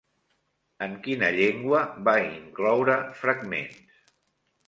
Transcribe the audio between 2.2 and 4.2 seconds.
incloure fragments?